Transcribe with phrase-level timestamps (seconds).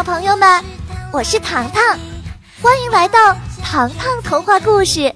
[0.00, 0.64] 小朋友们，
[1.12, 1.82] 我是糖糖，
[2.62, 5.14] 欢迎来到糖糖童话故事。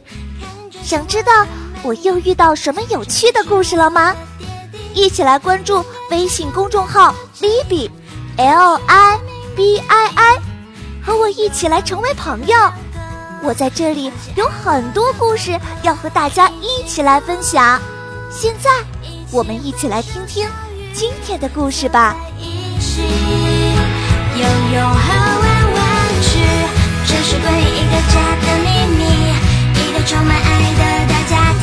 [0.82, 1.46] 想知道
[1.82, 4.14] 我又遇到什么有趣的故事了吗？
[4.93, 9.18] 一起来关注微信公众号 “Libby”，L I
[9.57, 10.39] B I I，
[11.03, 12.55] 和我一起来成为朋友。
[13.43, 17.81] 我在这里有很多故事要和大家一起来分享。
[18.31, 18.71] 现在，
[19.31, 20.46] 我们一起来听听
[20.93, 22.14] 今天的故事吧。
[24.37, 25.07] 拥有和
[25.41, 25.83] 玩玩
[26.23, 26.29] 具，
[27.07, 28.67] 这是关于一个家的秘
[28.99, 29.01] 密，
[29.79, 31.33] 一个充满爱的大家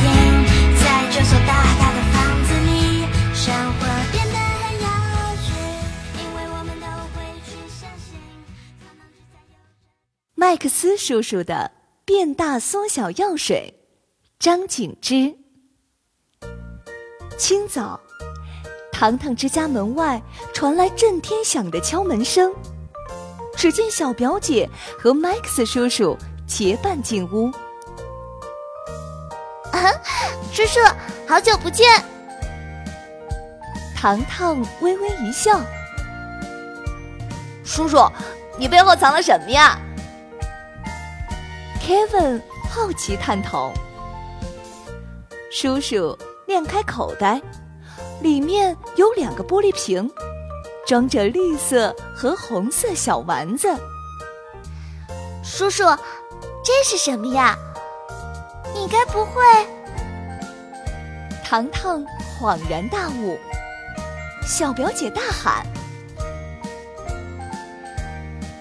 [0.80, 3.04] 在这所大大的房子里，
[3.34, 4.88] 生活变得很有
[5.42, 5.52] 趣，
[6.16, 8.16] 因为我们都会去相信。
[10.34, 11.70] 麦克斯叔叔的
[12.06, 13.74] 变大缩小药水，
[14.38, 15.36] 张景之。
[17.36, 18.00] 清早。
[19.02, 20.22] 糖糖之家门外
[20.54, 22.54] 传来震天响的敲门声，
[23.56, 27.50] 只见小表姐和麦克斯叔叔结伴进屋。
[29.72, 29.90] 啊，
[30.52, 30.78] 叔叔，
[31.26, 31.84] 好久不见！
[33.96, 35.60] 糖糖微微一笑。
[37.64, 38.08] 叔叔，
[38.56, 39.76] 你背后藏了什么呀
[41.84, 43.72] ？Kevin 好奇探头。
[45.50, 47.42] 叔叔亮开口袋。
[48.22, 50.08] 里面有两个玻璃瓶，
[50.86, 53.68] 装着绿色和红色小丸子。
[55.42, 55.82] 叔叔，
[56.64, 57.58] 这是什么呀？
[58.72, 59.42] 你该不会……
[61.44, 62.02] 糖糖
[62.38, 63.36] 恍然大悟，
[64.46, 65.66] 小表姐大喊：“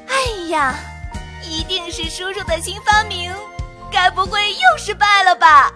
[0.10, 0.16] 哎
[0.50, 0.76] 呀，
[1.44, 3.32] 一定是叔叔的新发明，
[3.92, 5.72] 该不会又失败了吧？”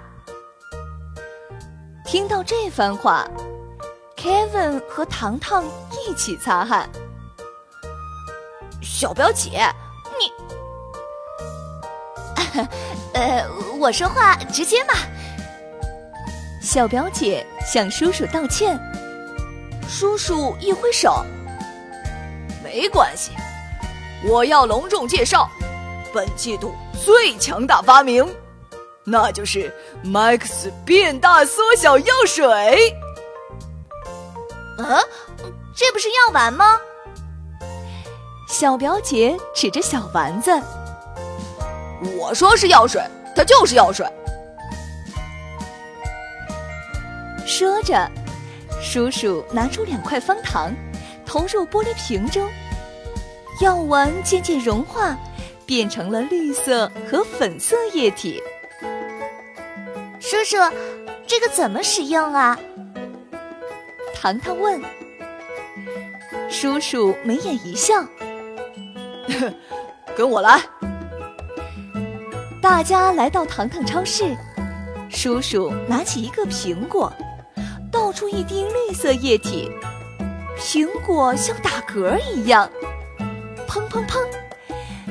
[2.03, 3.25] 听到这番话。
[4.25, 6.89] Kevin 和糖糖一起擦汗。
[8.81, 9.71] 小表姐，
[10.17, 10.33] 你……
[13.13, 13.45] 呃，
[13.79, 14.95] 我说话直接嘛。
[16.59, 18.79] 小表姐向叔叔道歉。
[19.87, 21.23] 叔叔一挥手
[22.63, 23.29] ：“没关系，
[24.27, 25.47] 我要隆重介绍
[26.11, 26.73] 本季度
[27.05, 28.27] 最强大发明，
[29.03, 29.71] 那就是
[30.03, 32.91] Max 变大缩小药水。”
[34.77, 34.85] 嗯，
[35.75, 36.77] 这不是药丸吗？
[38.47, 40.51] 小表姐指着小丸子，
[42.17, 43.01] 我说是药水，
[43.35, 44.05] 它就是药水。
[47.45, 48.09] 说着，
[48.81, 50.73] 叔叔拿出两块方糖，
[51.25, 52.47] 投入玻璃瓶中，
[53.61, 55.17] 药丸渐渐融化，
[55.65, 58.41] 变成了绿色和粉色液体。
[60.19, 60.57] 叔叔，
[61.25, 62.57] 这个怎么使用啊？
[64.25, 64.81] 糖糖问
[66.49, 68.03] ：“叔叔眉眼一笑，
[70.17, 70.59] 跟我来。”
[72.59, 74.35] 大家来到糖糖超市，
[75.11, 77.13] 叔叔拿起一个苹果，
[77.91, 79.71] 倒出一滴绿色液体，
[80.57, 82.67] 苹果像打嗝一样，
[83.67, 84.27] 砰砰砰，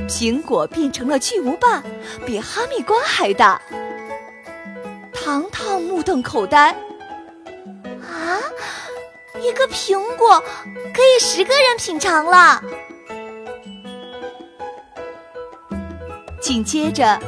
[0.09, 1.85] 苹果变成了巨无霸，
[2.27, 3.63] 比哈密瓜还大。
[5.13, 6.75] 糖糖目瞪口呆。
[9.45, 10.41] 一个苹果
[10.95, 12.63] 可以十个人品尝了。
[16.41, 17.21] 紧接着，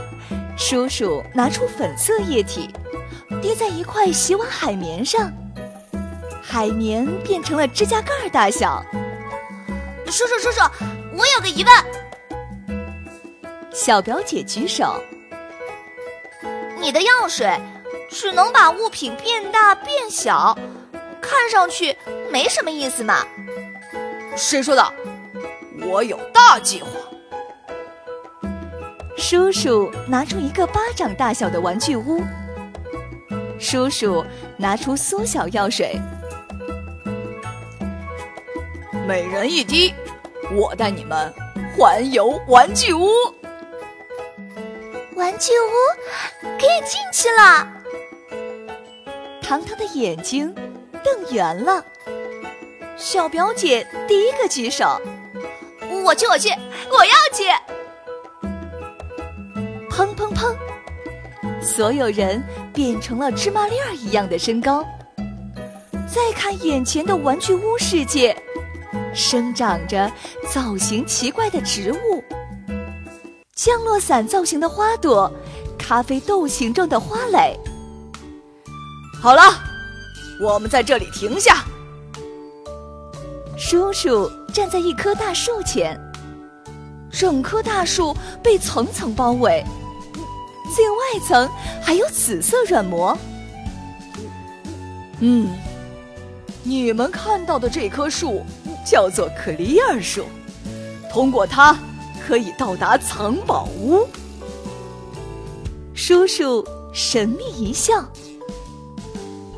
[0.56, 2.70] 叔叔拿出粉色液体，
[3.42, 5.30] 滴在一块洗碗海绵上，
[6.42, 8.82] 海绵变成了指甲盖大小。
[10.06, 10.60] 叔叔，叔叔，
[11.12, 11.74] 我有个疑问。
[13.72, 15.02] 小表姐举手
[16.80, 17.46] ：“你的药水
[18.08, 20.56] 只能把物品变大变小。”
[21.28, 21.95] 看上去
[22.30, 23.24] 没什么意思嘛？
[24.36, 24.92] 谁说的？
[25.88, 26.88] 我有大计划。
[29.16, 32.22] 叔叔拿出一个巴掌大小的玩具屋。
[33.58, 34.24] 叔叔
[34.56, 35.98] 拿出缩小药水，
[39.06, 39.94] 每人一滴。
[40.52, 41.32] 我带你们
[41.76, 43.08] 环游玩具屋。
[45.14, 45.72] 玩具屋
[46.58, 47.66] 可以进去了。
[49.42, 50.54] 糖糖的眼睛。
[51.04, 51.84] 瞪圆了，
[52.96, 54.98] 小表姐第一个举手，
[56.02, 56.48] 我去，我去，
[56.90, 57.44] 我要去！
[59.90, 60.56] 砰砰砰，
[61.62, 64.82] 所有人变成了芝麻粒儿一样的身高。
[66.08, 68.34] 再看眼前的玩具屋世界，
[69.14, 70.10] 生长着
[70.50, 72.24] 造型奇怪的植物，
[73.54, 75.30] 降落伞造型的花朵，
[75.78, 77.58] 咖啡豆形状的花蕾。
[79.20, 79.42] 好了。
[80.38, 81.64] 我们在这里停下。
[83.68, 86.00] 叔叔站在一棵大树前，
[87.10, 89.64] 整棵大树被层层包围，
[90.72, 91.50] 最外层
[91.82, 93.18] 还有紫色软膜。
[95.18, 95.48] 嗯，
[96.62, 98.44] 你们看到的这棵树
[98.84, 100.26] 叫做克里尔树，
[101.10, 101.76] 通过它
[102.24, 104.06] 可以到达藏宝屋。
[105.92, 106.64] 叔叔
[106.94, 107.98] 神秘一笑。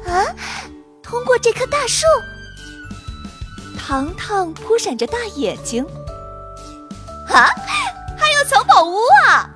[0.06, 0.24] 啊，
[1.02, 2.06] 通过这棵大树，
[3.88, 5.82] 糖糖扑闪着大眼睛。
[7.26, 7.48] 啊，
[8.18, 9.48] 还有藏宝屋啊！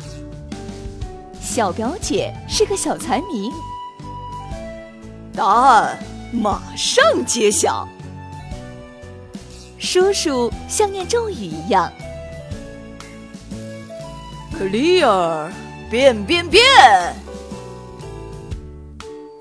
[1.38, 3.50] 小表姐是个小财迷。
[5.36, 5.98] 答案
[6.32, 7.86] 马上揭晓。
[9.78, 11.92] 叔叔像念咒语一样
[14.58, 15.50] ，Clear，
[15.90, 16.64] 变变变！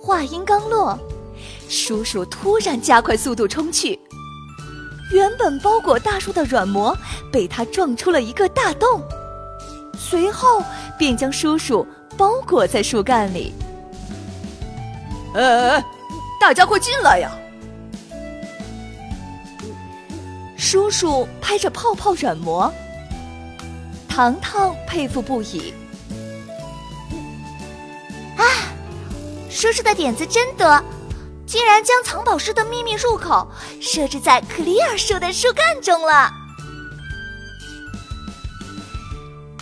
[0.01, 0.99] 话音刚落，
[1.69, 3.97] 叔叔突然加快速度冲去。
[5.11, 6.97] 原本包裹大树的软膜
[7.31, 9.03] 被他撞出了一个大洞，
[9.97, 10.63] 随后
[10.97, 11.85] 便将叔叔
[12.17, 13.53] 包裹在树干里。
[15.35, 15.85] 哎哎哎！
[16.39, 17.31] 大家快进来呀！
[20.57, 22.71] 叔叔拍着泡泡软膜，
[24.07, 25.73] 糖糖佩服不已。
[28.37, 28.43] 啊，
[29.49, 30.81] 叔叔的点子真多，
[31.51, 33.45] 竟然将藏宝室的秘密入口
[33.81, 36.31] 设置在克里尔树的树干中了。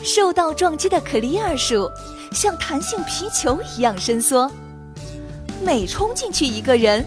[0.04, 1.90] 受到撞击的克里尔树
[2.32, 4.52] 像弹性皮球一样伸缩。
[5.64, 7.04] 每冲进去一个人，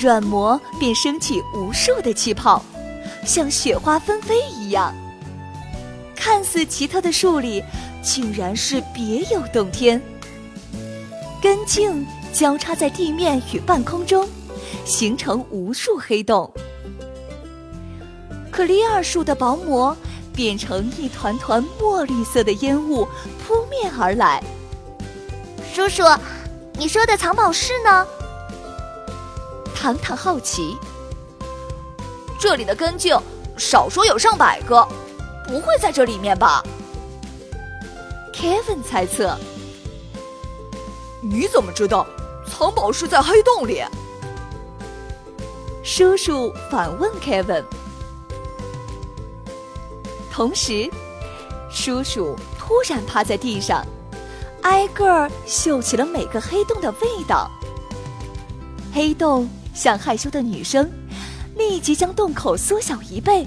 [0.00, 2.64] 软膜便升起无数的气泡，
[3.26, 4.94] 像雪花纷飞一样。
[6.14, 7.64] 看似奇特的树里，
[8.00, 10.00] 竟然是别有洞天。
[11.42, 14.28] 根茎交叉在地面与半空中，
[14.84, 16.52] 形成无数黑洞。
[18.50, 19.96] 克里尔树的薄膜
[20.34, 23.06] 变成一团团墨绿色的烟雾
[23.46, 24.42] 扑面而来。
[25.72, 26.02] 叔叔。
[26.76, 28.04] 你说的藏宝室呢？
[29.76, 30.76] 糖糖好奇。
[32.36, 33.16] 这里的根茎
[33.56, 34.84] 少说有上百个，
[35.46, 36.60] 不会在这里面吧
[38.32, 39.38] ？Kevin 猜测。
[41.22, 42.04] 你怎么知道
[42.56, 43.82] 藏宝是在黑洞里？
[45.82, 47.64] 叔叔反问 Kevin。
[50.30, 50.88] 同时，
[51.68, 53.84] 叔叔突然趴在地上。
[54.62, 57.50] 挨个儿嗅起了每个黑洞的味道。
[58.94, 60.88] 黑洞像害羞的女生，
[61.56, 63.46] 立即将洞口缩小一倍。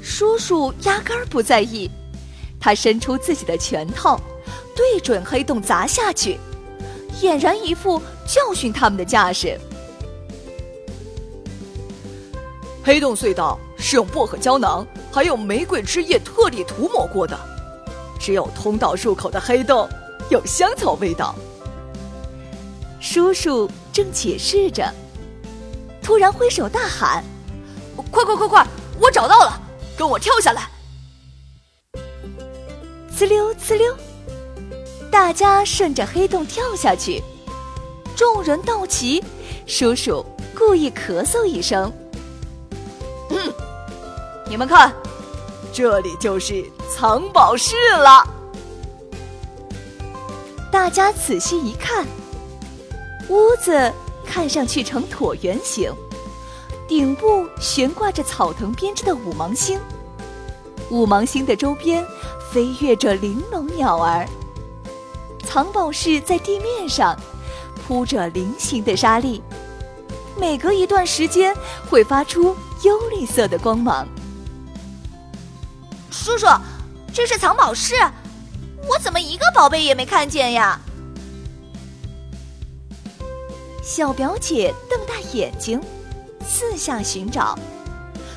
[0.00, 1.90] 叔叔压根儿不在意，
[2.60, 4.18] 他伸出自己的拳头，
[4.76, 6.38] 对准黑洞砸下去，
[7.24, 9.58] 俨然一副教训他们的架势。
[12.84, 17.38] 黑洞隧道是用薄荷胶囊还有玫瑰汁液特地涂抹过的。
[18.20, 19.88] 只有通道入口的黑洞
[20.28, 21.34] 有香草味道。
[23.00, 24.92] 叔叔正解释着，
[26.02, 27.24] 突然挥手大喊
[28.10, 28.66] ：“快快快快！
[29.00, 29.60] 我找到了，
[29.96, 30.68] 跟我跳下来！”
[33.14, 33.94] 呲溜呲溜，
[35.14, 37.22] 大家顺着黑洞跳下去。
[38.16, 39.22] 众人到齐，
[39.64, 40.26] 叔叔
[40.58, 41.90] 故意咳嗽一声
[43.30, 43.54] ：“嗯，
[44.50, 44.92] 你们看。”
[45.72, 48.26] 这里就是藏宝室了。
[50.72, 52.04] 大家仔细一看，
[53.28, 53.92] 屋子
[54.26, 55.92] 看上去呈椭圆形，
[56.88, 59.78] 顶部悬挂着草藤编织的五芒星，
[60.90, 62.04] 五芒星的周边
[62.50, 64.28] 飞跃着玲珑鸟儿。
[65.54, 67.16] 藏宝室在地面上
[67.86, 69.40] 铺着菱形的沙粒，
[70.36, 71.54] 每隔一段时间
[71.88, 74.04] 会发出幽绿色的光芒。
[76.10, 76.44] 叔叔，
[77.12, 77.94] 这是藏宝室，
[78.88, 80.80] 我怎么一个宝贝也没看见呀？
[83.80, 85.80] 小表姐瞪大眼睛，
[86.44, 87.56] 四下寻找，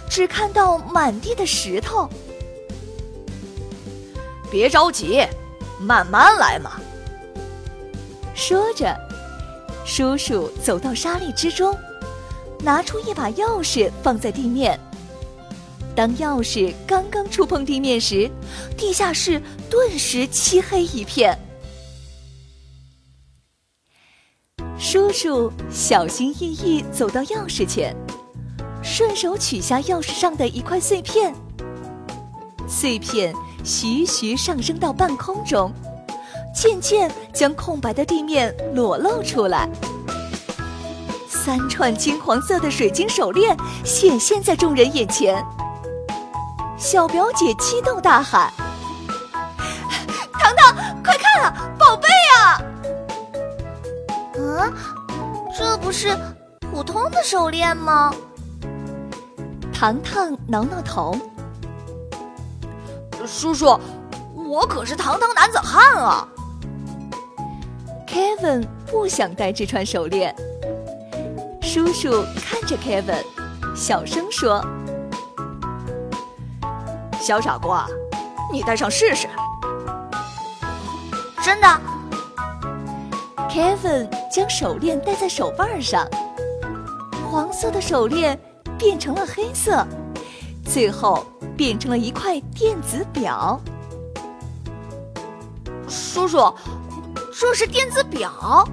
[0.07, 2.07] 只看到满地的石头。
[4.51, 5.25] 别着急，
[5.79, 6.73] 慢慢来嘛。
[8.37, 8.95] 说着，
[9.83, 11.75] 叔叔走到沙砾之中，
[12.59, 14.79] 拿出一把钥匙放在地面。
[15.95, 18.29] 当钥匙刚刚触碰地面时，
[18.77, 19.41] 地下室
[19.71, 21.35] 顿时漆黑一片。
[24.77, 27.95] 叔叔小心翼翼走到钥匙前，
[28.83, 31.33] 顺手取下钥匙上的一块碎片。
[32.69, 35.73] 碎片徐徐上升到半空中，
[36.59, 39.69] 渐渐将空白的地面裸露出来。
[41.29, 45.45] 三串金黄色的水晶手链显现在众人眼前。
[46.75, 48.51] 小表姐激动大喊
[50.33, 52.59] ：“糖糖，快看啊，宝贝啊！”
[54.41, 54.73] 啊，
[55.55, 56.17] 这不是
[56.71, 58.11] 普通的手链吗？
[59.71, 61.15] 糖糖挠挠头
[63.27, 63.79] ：“叔叔，
[64.33, 66.27] 我可是堂堂男子汉啊！”
[68.07, 70.33] Kevin 不想戴这串手链。
[71.61, 73.23] 叔叔看着 Kevin，
[73.75, 74.65] 小声说。
[77.19, 77.85] 小傻瓜，
[78.51, 79.27] 你戴上试试。
[81.43, 81.67] 真的
[83.49, 86.07] ，Kevin 将手链戴在手腕上，
[87.29, 88.39] 黄色的手链
[88.77, 89.85] 变成了黑色，
[90.65, 93.59] 最后变成了一块电子表。
[95.89, 96.53] 叔叔，
[97.39, 98.67] 这是电子表。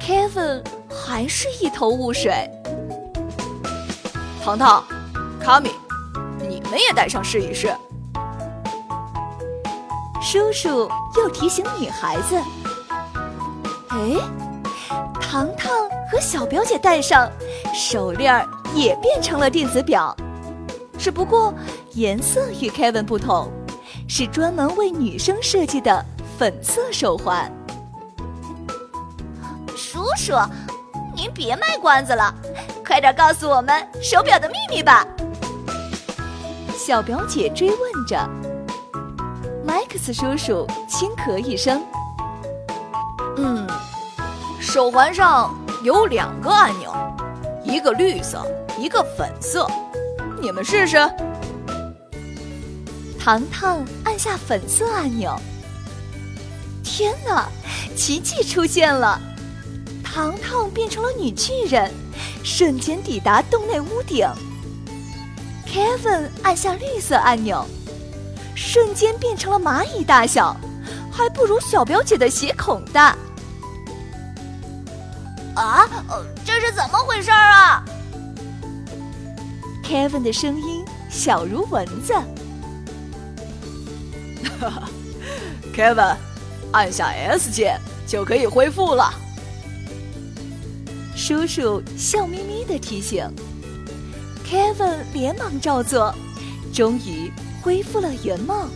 [0.00, 2.32] Kevin 还是一头雾水。
[4.44, 4.84] 糖糖，
[5.40, 5.70] 卡米。
[6.48, 7.74] 你们也戴上试一试。
[10.22, 12.40] 叔叔又提醒女孩子
[13.90, 14.16] ：“哎，
[15.20, 15.72] 糖糖
[16.10, 17.28] 和小表姐戴上
[17.74, 20.16] 手链也变成了电子表，
[20.96, 21.52] 只不过
[21.94, 23.50] 颜色与 Kevin 不同，
[24.08, 26.04] 是专门为女生设计的
[26.38, 27.50] 粉色手环。”
[29.76, 30.34] 叔叔，
[31.14, 32.34] 您别卖关子了，
[32.86, 35.06] 快点告诉我们手表的秘密吧。
[36.76, 38.28] 小表姐追问着，
[39.64, 41.82] 麦克斯叔叔轻咳一声
[43.36, 43.66] ：“嗯，
[44.60, 46.94] 手环上有两个按钮，
[47.64, 48.46] 一个绿色，
[48.78, 49.66] 一个粉色，
[50.40, 50.96] 你们试试。”
[53.18, 55.36] 糖糖按下粉色按钮，
[56.96, 57.46] 天哪，
[57.94, 59.20] 奇迹出现了！
[60.02, 61.92] 糖糖变成了女巨人，
[62.42, 64.26] 瞬间抵达洞内屋顶。
[65.66, 67.66] Kevin 按下绿色按钮，
[68.54, 70.56] 瞬间变成了蚂蚁大小，
[71.12, 73.14] 还不如小表姐的鞋孔大。
[75.54, 75.86] 啊，
[76.46, 77.84] 这是怎么回事啊
[79.84, 82.14] ？Kevin 的声音小如蚊子。
[84.58, 84.88] 哈 哈
[85.74, 86.16] ，Kevin，
[86.72, 89.12] 按下 S 键就可以恢复了。
[91.14, 93.28] 叔叔笑眯眯的提醒。
[94.48, 96.14] Kevin 连忙照做，
[96.72, 97.32] 终于
[97.62, 98.68] 恢复了原貌。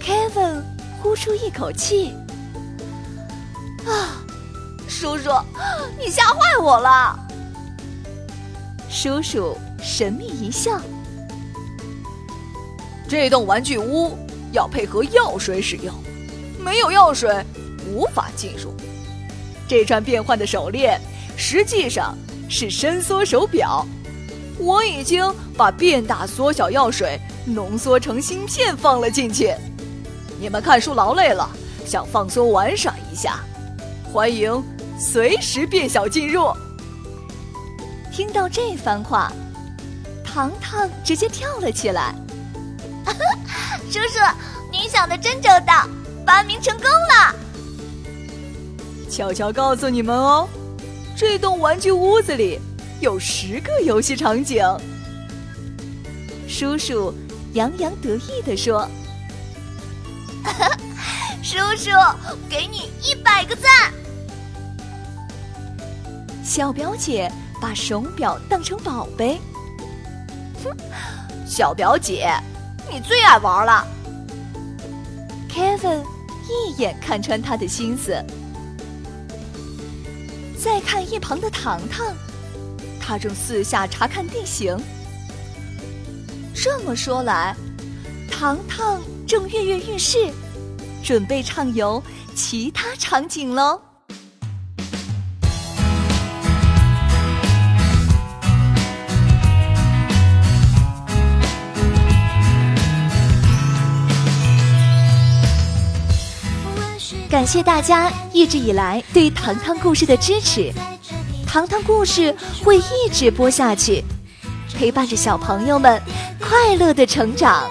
[0.00, 0.62] Kevin
[1.02, 2.14] 呼出一口气
[3.84, 4.22] ：“啊，
[4.86, 5.30] 叔叔，
[5.98, 7.18] 你吓坏我了。”
[8.88, 10.80] 叔叔神秘一笑
[13.08, 14.16] ：“这栋玩具屋
[14.52, 15.92] 要配合药水使用，
[16.68, 17.42] 没有药水
[17.86, 18.74] 无法进入。
[19.66, 21.00] 这串变换的手链
[21.34, 22.14] 实际上
[22.46, 23.86] 是伸缩手表。”
[24.60, 25.24] 我已经
[25.56, 29.54] 把变大缩小药水浓缩成芯片放了进去。
[30.40, 31.48] 你们看书劳累了，
[31.86, 33.38] 想放松玩耍一下，
[34.12, 34.62] 欢迎
[34.98, 36.52] 随时变小进入。
[38.12, 39.32] 听到这番话，
[40.24, 42.12] 糖糖直接跳了起来。
[43.88, 44.18] 叔叔，
[44.72, 45.88] 您想的真周到，
[46.28, 47.34] 发明成功了。
[49.08, 50.46] 悄悄告诉你们哦，
[51.16, 52.60] 这栋玩具屋子里。
[53.00, 54.60] 有十个游戏场景，
[56.48, 57.14] 叔叔
[57.52, 58.86] 洋洋得意地说
[61.40, 61.92] ：“叔叔，
[62.50, 63.70] 给你一百个赞。”
[66.42, 67.30] 小表姐
[67.60, 69.40] 把手表当成宝贝，
[70.64, 70.76] 哼，
[71.46, 72.28] 小表姐，
[72.90, 73.86] 你最爱玩了。
[75.48, 76.02] Kevin
[76.48, 78.24] 一眼看穿他的心思，
[80.58, 82.14] 再看一旁的糖糖。
[83.00, 84.76] 他正四下查看地形。
[86.54, 87.54] 这么说来，
[88.30, 90.30] 糖糖正跃跃欲试，
[91.02, 92.02] 准备畅游
[92.34, 93.80] 其他场景喽。
[107.28, 110.72] 感谢大家一直以来对糖糖故事的支持。
[111.46, 114.02] 糖糖故事会一直播下去，
[114.74, 116.00] 陪伴着小朋友们
[116.40, 117.68] 快乐的成长。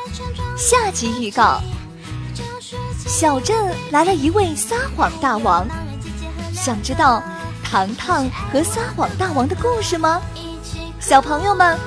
[0.56, 1.60] 下集预告：
[3.08, 3.56] 小镇
[3.90, 5.68] 来了一位撒谎大王，
[6.54, 7.24] 想知道
[7.64, 10.22] 糖糖和撒谎大王的故事吗？
[11.00, 11.78] 小朋友们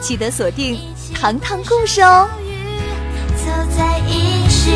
[0.00, 0.80] 记得锁定
[1.14, 2.28] 糖糖故事哦。
[3.36, 3.46] 走
[3.76, 4.70] 在一起，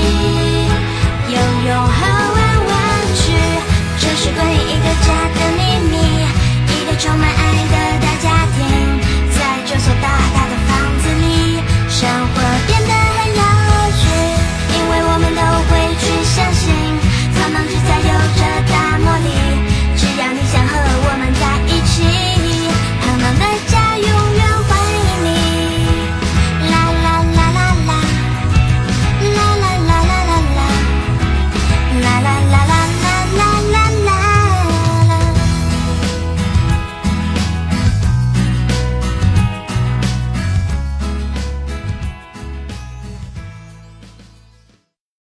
[4.24, 5.98] 是关于一个家的秘密
[6.80, 7.53] 一个充满爱